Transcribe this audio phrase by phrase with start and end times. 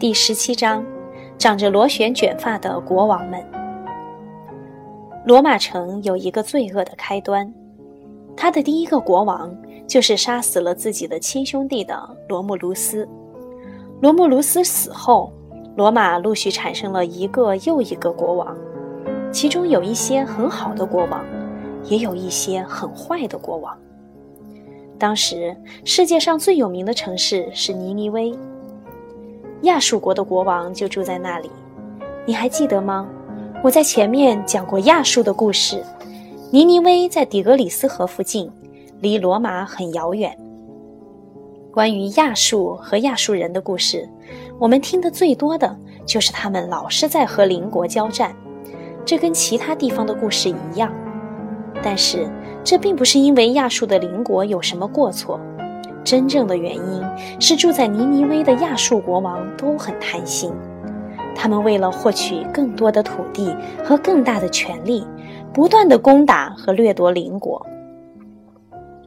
[0.00, 0.82] 第十七章，
[1.36, 3.38] 长着螺旋卷发的国王们。
[5.26, 7.52] 罗马城有一个罪恶的开端，
[8.34, 9.54] 他的第一个国王
[9.86, 13.06] 就是杀死了自己的亲兄弟的罗慕卢斯。
[14.00, 15.30] 罗慕卢斯死后，
[15.76, 18.56] 罗马陆续产生了一个又一个国王，
[19.30, 21.22] 其中有一些很好的国王，
[21.84, 23.76] 也有一些很坏的国王。
[24.98, 25.54] 当时
[25.84, 28.34] 世界上最有名的城市是尼尼微，
[29.62, 31.50] 亚述国的国王就住在那里。
[32.26, 33.08] 你还记得吗？
[33.62, 35.82] 我在前面讲过亚述的故事。
[36.52, 38.50] 尼尼微在底格里斯河附近，
[39.00, 40.36] 离罗马很遥远。
[41.72, 44.08] 关于亚述和亚述人的故事，
[44.58, 48.34] 我们听得最多的就是他们老是在和邻国交战，
[49.04, 50.92] 这跟其他地方的故事一样。
[51.80, 52.28] 但是
[52.64, 55.38] 这并不是因为亚述的邻国有什么过错，
[56.02, 57.02] 真正的原因
[57.40, 60.52] 是住在尼尼微的亚述国王都很贪心，
[61.34, 65.06] 他们为了获取更多的土地和更大的权力，
[65.52, 67.64] 不断的攻打和掠夺邻国。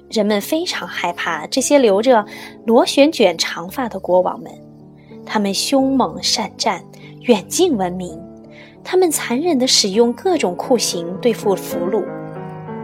[0.09, 2.23] 人们非常害怕这些留着
[2.65, 4.51] 螺旋卷长发的国王们，
[5.25, 6.83] 他们凶猛善战，
[7.21, 8.21] 远近闻名。
[8.83, 12.03] 他们残忍地使用各种酷刑对付俘虏，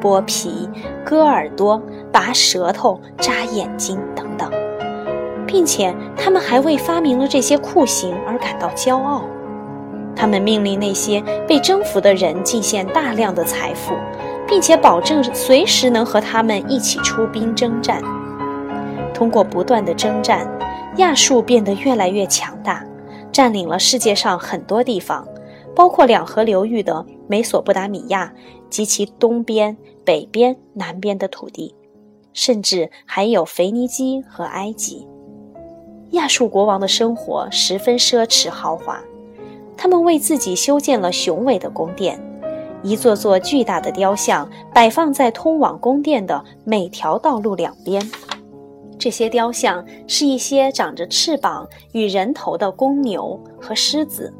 [0.01, 0.69] 剥皮、
[1.05, 4.51] 割耳朵、拔舌头、扎眼睛等等，
[5.45, 9.23] 并且他们还为发明了这些酷刑而感到骄傲。
[10.15, 13.93] 他们命令那些被征服的人进献大量的财富。
[14.49, 18.01] 并且保证随时能和他们一起出兵征战。
[19.13, 20.49] 通过不断的征战，
[20.97, 22.83] 亚述变得越来越强大，
[23.31, 25.23] 占领了世界上很多地方，
[25.75, 28.33] 包括两河流域的美索不达米亚
[28.69, 31.73] 及其东边、北边、南边的土地，
[32.33, 35.07] 甚至还有腓尼基和埃及。
[36.11, 38.99] 亚述国王的生活十分奢侈豪华，
[39.77, 42.19] 他们为自己修建了雄伟的宫殿。
[42.81, 48.01] 一座座巨大的雕像摆放在通往宫殿的每条道路两边。
[48.97, 54.33] 这些雕像是一些长着翅膀与人头的公牛和狮子。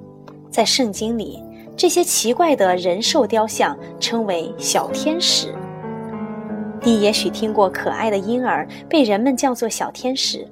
[0.50, 1.44] 在圣经里，
[1.80, 5.56] 这些奇怪的人兽雕像称为小天使。
[6.82, 10.46] 你也许听过可爱的婴儿被人们叫做小天使。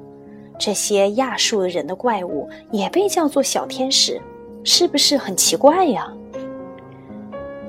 [0.58, 4.22] 这些亚述人的怪物也被叫做小天使，
[4.64, 6.08] 是不是很奇怪呀？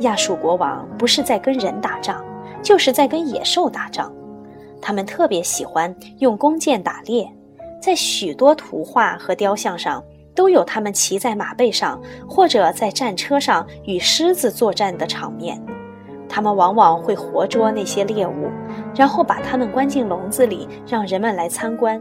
[0.02, 2.24] 亚述国王不是在跟人打仗，
[2.62, 4.14] 就是在跟野兽打仗。
[4.80, 7.28] 他们特别喜欢用弓箭打猎，
[7.82, 10.00] 在许多图画和雕像上
[10.38, 15.60] 都有他们骑在马背上或者在战车上与狮子作战的场面。
[16.28, 18.48] 他们往往会活捉那些猎物，
[18.94, 22.00] 然后把它们关进笼子里，让人们来参观。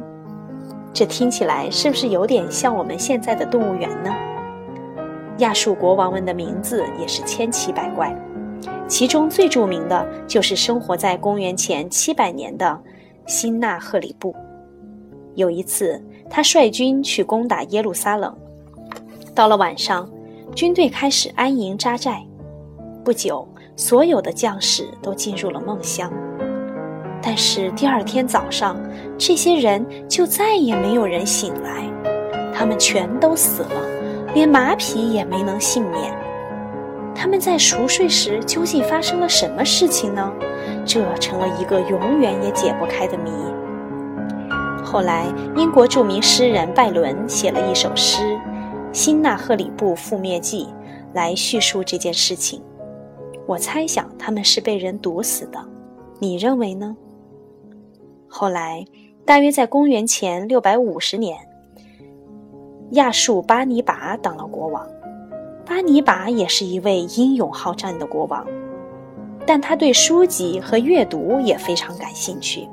[0.93, 4.13] 这听起来是不是有点像我们现在的动物园呢？
[5.39, 8.15] 亚述国王们的名字也是千奇百怪，
[8.87, 12.79] 其中最著名的就是生活在公元前七百年的
[13.25, 14.35] 辛纳赫里布。
[15.33, 18.35] 有一次，他率军去攻打耶路撒冷，
[19.33, 20.09] 到了晚上，
[20.55, 22.23] 军队开始安营扎寨。
[23.03, 26.11] 不久，所有的将士都进入了梦乡。
[27.21, 28.77] 但是第二天早上，
[29.17, 31.83] 这些人就再也没有人醒来，
[32.53, 33.81] 他们全都死了。
[34.33, 36.13] 连马匹也没能幸免。
[37.15, 40.31] 他们在熟睡时究竟发生了什么事情呢？
[40.85, 43.31] 这成了一个永远也解不开的谜。
[44.89, 45.25] 后来，
[45.57, 48.23] 英国著名诗人拜伦写了一首诗
[48.93, 50.63] 《辛纳赫里布覆灭记》
[51.13, 52.63] 来叙述这件事情。
[53.45, 55.59] 我猜想他们是被人毒死的，
[56.19, 56.95] 你认为呢？
[58.29, 58.85] 后来，
[59.25, 61.37] 大约在公元前六百五十年。
[62.91, 64.87] 亚述巴尼拔当了国王，
[65.65, 68.47] 巴尼拔也是一位英勇好战的国王，
[69.45, 72.65] 但他对书籍和阅读也非常感兴趣，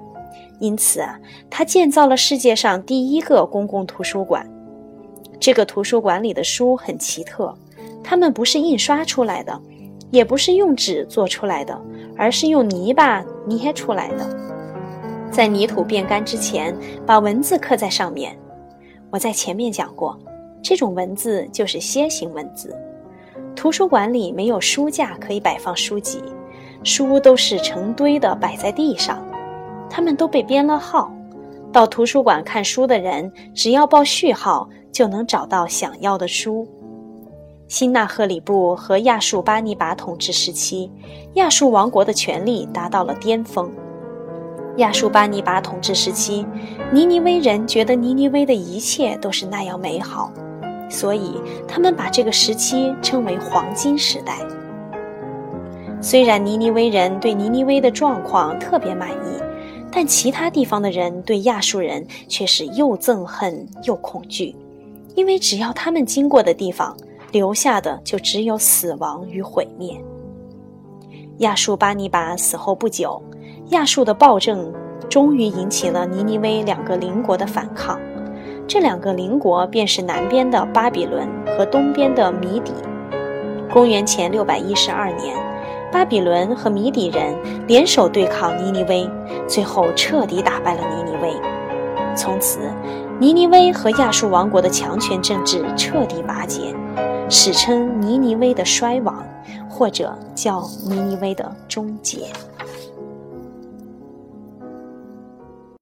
[0.64, 1.20] 因此啊，
[1.50, 4.48] 他建造了世界上第一个公共图书馆。
[5.38, 7.54] 这个图书馆里的书很奇特，
[8.02, 9.60] 它们不是印刷出来的，
[10.10, 11.78] 也不是用纸做出来的，
[12.16, 14.26] 而是用泥巴捏出来的，
[15.30, 16.74] 在泥土变干之前，
[17.04, 18.34] 把文字刻在上面。
[19.10, 20.18] 我在前面讲过，
[20.62, 22.74] 这种文字就是楔形文字。
[23.54, 26.22] 图书馆里没有书架可以摆放书籍，
[26.82, 29.22] 书都是成堆的摆在地上，
[29.94, 31.08] 他们都被编了号。
[31.72, 36.66] 到图书馆看书的人只要报序号，就能找到想要的书。
[37.68, 40.90] 辛纳赫里布和亚述巴尼拔统治时期，
[41.34, 43.70] 亚述王国的权力达到了巅峰。
[44.78, 46.44] 亚述巴尼拔统治时期，
[46.90, 50.32] 尼尼微人觉得尼尼微的一切都是那样美好，
[50.90, 54.38] 所以他们把这个时期称为黄金时代。
[56.00, 59.40] 虽然尼尼微人对尼尼微的状况特别满意，
[59.96, 64.52] 但其他地方的人对亚述人却是又憎恨又恐惧，
[65.14, 66.96] 因为只要他们经过的地方，
[67.30, 69.96] 留下的就只有死亡与毁灭。
[71.38, 73.22] 亚述巴尼拔死后不久，
[73.68, 74.72] 亚述的暴政
[75.08, 77.96] 终于引起了尼尼微两个邻国的反抗。
[78.66, 82.72] 这两个邻国便是南边的巴比伦和东边的米底。
[83.72, 85.53] 公元前六百一十二年。
[85.94, 87.36] 巴比伦和米底人
[87.68, 89.08] 联手对抗尼尼微，
[89.46, 91.32] 最后彻底打败了尼尼微。
[92.16, 92.58] 从此，
[93.20, 96.74] 尼尼微和亚述王国的强权政治彻底瓦解，
[97.30, 99.24] 史称尼尼微的衰亡，
[99.70, 102.26] 或者叫尼尼微的终结。